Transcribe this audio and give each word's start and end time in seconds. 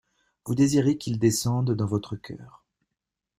Vous 0.47 0.55
désirez 0.55 0.97
qu'il 0.97 1.19
descende 1.19 1.75
dans 1.75 1.85
votre 1.85 2.15
cœur. 2.15 2.63